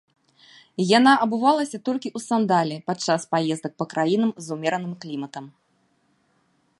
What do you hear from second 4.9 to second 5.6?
кліматам.